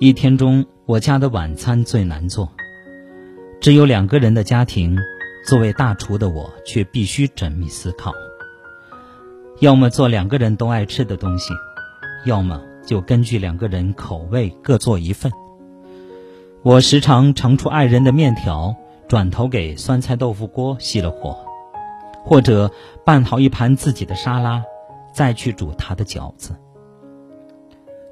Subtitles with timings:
[0.00, 2.48] 一天中，我家的晚餐最难做。
[3.60, 4.96] 只有两个人的家庭，
[5.44, 8.12] 作为大厨的我却必须缜密思考：
[9.58, 11.52] 要么做两个人都爱吃的东西，
[12.24, 15.32] 要么就根据两个人口味各做一份。
[16.62, 18.76] 我时常盛出爱人的面条，
[19.08, 21.36] 转头给酸菜豆腐锅熄了火，
[22.22, 22.70] 或者
[23.04, 24.62] 拌好一盘自己的沙拉，
[25.12, 26.54] 再去煮他的饺子。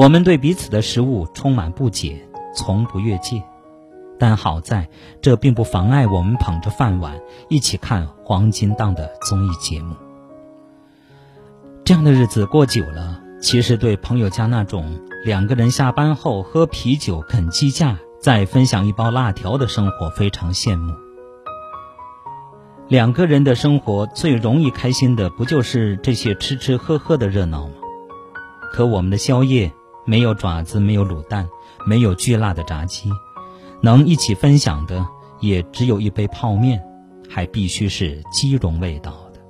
[0.00, 3.42] 我们对彼此的食物充满不解，从不越界。
[4.18, 4.88] 但好在，
[5.20, 9.94] 这并不妨碍我们捧着饭碗一起看黄金档的综艺节目。
[11.84, 20.94] 这样的日子过久了，其实对朋友家那种两个人下班后喝啤酒、啃鸡架，再分享一包辣条的生活非常羡慕。
[22.88, 27.74] 两个人的生活最容易开心的，不就是这些吃吃喝喝的热闹吗？
[28.72, 29.70] 可我们的宵夜。
[30.04, 31.48] 没有爪子，没有卤蛋，
[31.86, 33.10] 没有巨辣的炸鸡，
[33.82, 35.06] 能一起分享的
[35.40, 36.82] 也只有一杯泡面，
[37.28, 39.40] 还必须是鸡茸味道的。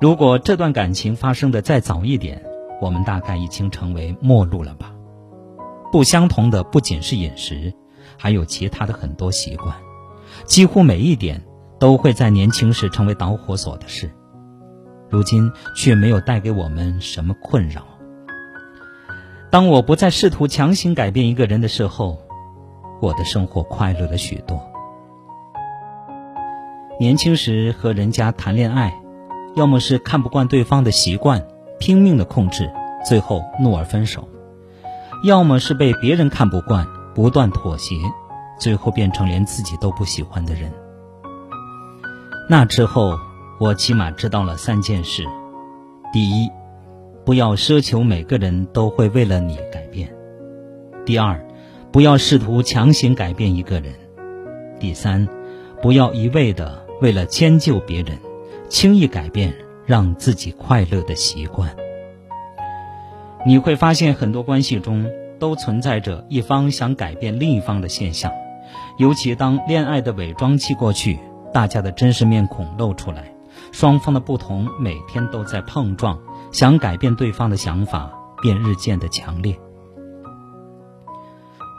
[0.00, 2.44] 如果这段感情发生的再早一点，
[2.80, 4.92] 我们大概已经成为陌路了吧？
[5.92, 7.72] 不相同的不仅是饮食，
[8.18, 9.74] 还有其他的很多习惯，
[10.44, 11.42] 几乎每一点
[11.78, 14.10] 都会在年轻时成为导火索的事，
[15.08, 17.86] 如今却没有带给我们什么困扰。
[19.56, 22.18] 当我不再试图强行改变一个人的时候，
[23.00, 24.60] 我的生活快乐了许多。
[27.00, 28.92] 年轻时和人家谈恋爱，
[29.54, 31.42] 要么是看不惯对方的习惯，
[31.78, 32.70] 拼命的控制，
[33.02, 34.28] 最后怒而分手；
[35.24, 37.96] 要么是被别人看不惯，不断妥协，
[38.58, 40.70] 最后变成连自己都不喜欢的人。
[42.50, 43.18] 那之后，
[43.58, 45.24] 我起码知道了三件事：
[46.12, 46.50] 第一。
[47.26, 50.08] 不要奢求每个人都会为了你改变。
[51.04, 51.44] 第二，
[51.90, 53.92] 不要试图强行改变一个人。
[54.78, 55.26] 第三，
[55.82, 58.16] 不要一味的为了迁就别人，
[58.68, 59.52] 轻易改变
[59.86, 61.74] 让自己快乐的习惯。
[63.44, 65.04] 你会发现很多关系中
[65.40, 68.30] 都存在着一方想改变另一方的现象，
[68.98, 71.18] 尤其当恋爱的伪装期过去，
[71.52, 73.32] 大家的真实面孔露出来，
[73.72, 76.16] 双方的不同每天都在碰撞。
[76.52, 79.58] 想改变对方的想法，便日渐的强烈。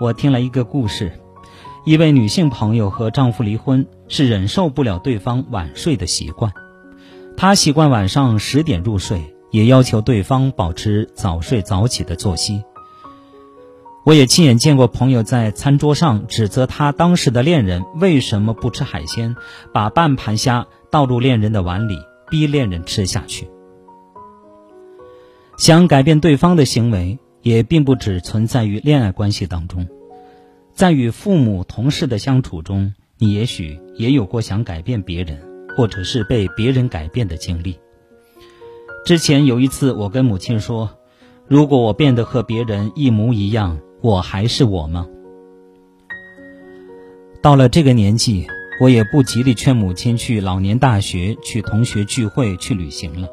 [0.00, 1.12] 我听了一个故事，
[1.84, 6.52] 一位女性朋友和丈夫离婚，是忍受不了对方晚睡的习惯。
[7.36, 12.64] 她习惯晚上十点入睡，也要求对方保持早睡早起的作息。
[14.04, 19.34] 我也亲眼见过朋友在餐桌上指责他当时的恋人为什么不吃海鲜，
[19.72, 21.96] 把半盘虾倒入恋人的碗里，
[22.28, 23.48] 逼恋人吃下去。
[25.56, 29.86] 想改变对方的行为，也并不只存在于恋爱关系当中，
[30.72, 35.40] 在与父母、同事的相处中，你也许也有过想改变别人，
[35.76, 37.78] 或者是被别人改变的经历。
[39.04, 40.90] 之前有一次，我跟母亲说
[41.46, 45.06] ：“如果我变得和别人一模一样，我还是我吗？”
[47.40, 48.46] 到了这个年纪，
[48.80, 53.28] 我也不极力劝母亲去老年大学、去同学聚会、去旅行了。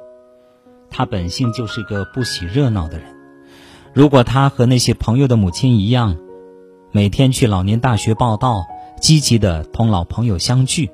[0.91, 3.07] 他本性就是个不喜热闹的人。
[3.93, 6.17] 如果他和那些朋友的母亲一样，
[6.91, 8.65] 每天去老年大学报道，
[8.99, 10.91] 积极的同老朋友相聚，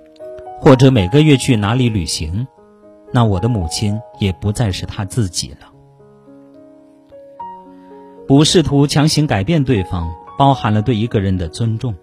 [0.60, 2.48] 或者每个月去哪里旅行，
[3.12, 5.68] 那我的母亲也不再是他自己了。
[8.28, 11.96] 不试图强行改变对方，包含了对一个人的尊重。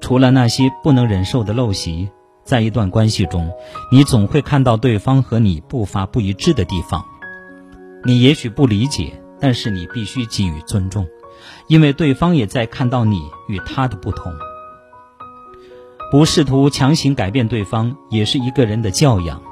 [0.00, 2.08] 除了那些不能忍受的陋习。
[2.48, 3.52] 在一段关系中，
[3.92, 7.04] 你总会看到对方和你步伐不一致的地方。
[8.06, 11.06] 你也许不理解，但是你必须给予尊重，
[11.66, 14.32] 因为对方也在看到你与他的不同。
[16.10, 19.42] 不试图强行改变对方，也是一个人的教养。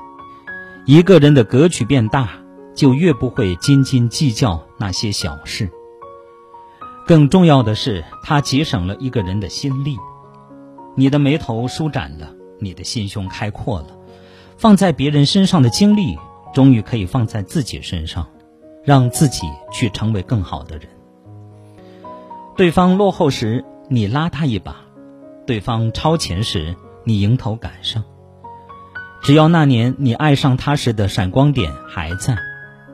[0.86, 2.30] 一个人的格局变大，
[2.74, 5.70] 就越不会斤斤计较那些小事。
[7.06, 9.98] 更重要的是，他节省了一个人的心力。
[10.94, 12.35] 你的眉头舒展了。
[12.58, 13.88] 你的心胸开阔了，
[14.56, 16.18] 放在别人身上的精力，
[16.54, 18.26] 终于可以放在自己身上，
[18.84, 20.88] 让自己去成为更好的人。
[22.56, 24.74] 对方落后时，你拉他一把；
[25.46, 26.74] 对方超前时，
[27.04, 28.02] 你迎头赶上。
[29.22, 32.38] 只要那年你爱上他时的闪光点还在，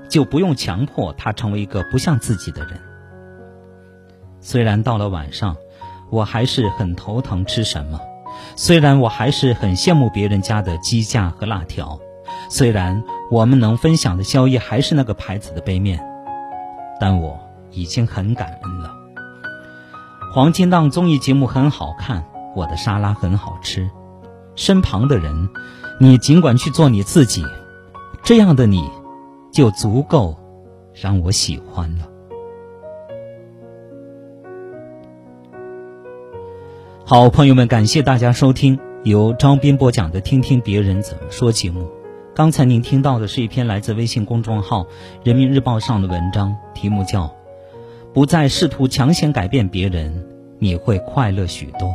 [0.08, 2.80] 就不用强迫他成为一个不像自己的人。
[4.40, 5.56] 虽然到了晚上，
[6.10, 8.00] 我还是很头疼吃什么。
[8.56, 11.98] 虽然我还是很羡慕别人家的鸡架和辣条，
[12.48, 16.04] 虽然我们能分享的宵夜还是那个牌子的杯面，
[17.00, 17.38] 但我
[17.70, 18.92] 已经很感恩了。
[20.32, 22.24] 黄金档综艺节目很好看，
[22.54, 23.90] 我的沙拉很好吃。
[24.54, 25.48] 身旁的人，
[25.98, 27.44] 你尽管去做你自己，
[28.22, 28.90] 这样的你，
[29.50, 30.36] 就足够
[30.94, 32.06] 让我喜欢了。
[37.04, 41.90] 好，朋友们，感谢大家收听由张斌播讲的《听听别人怎么说》节目。
[42.32, 44.84] 刚才您听到的是一篇来自微信公众号
[45.25, 47.25] 《人民日报》上的文章，题目叫
[48.14, 50.25] 《不再试图强行改变别人，
[50.60, 51.88] 你会快乐许多》。